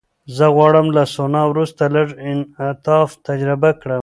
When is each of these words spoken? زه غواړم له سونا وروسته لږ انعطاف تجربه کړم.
زه 0.35 0.45
غواړم 0.55 0.87
له 0.95 1.03
سونا 1.15 1.41
وروسته 1.51 1.83
لږ 1.95 2.07
انعطاف 2.31 3.09
تجربه 3.27 3.71
کړم. 3.81 3.99